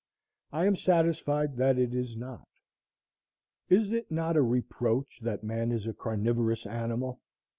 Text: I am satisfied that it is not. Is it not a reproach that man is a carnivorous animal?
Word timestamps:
I 0.51 0.65
am 0.65 0.75
satisfied 0.75 1.57
that 1.57 1.77
it 1.77 1.93
is 1.93 2.17
not. 2.17 2.47
Is 3.69 3.91
it 3.91 4.09
not 4.09 4.35
a 4.35 4.41
reproach 4.41 5.19
that 5.21 5.43
man 5.43 5.71
is 5.71 5.85
a 5.85 5.93
carnivorous 5.93 6.65
animal? 6.65 7.21